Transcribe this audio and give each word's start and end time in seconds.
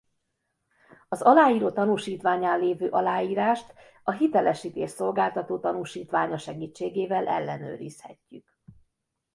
Az 1.09 1.21
aláíró 1.21 1.71
tanúsítványán 1.71 2.59
lévő 2.59 2.89
aláírást 2.89 3.73
a 4.03 4.11
hitelesítés 4.11 4.89
szolgáltató 4.89 5.59
tanúsítványa 5.59 6.37
segítségével 6.37 7.27
ellenőrizhetjük. 7.27 8.57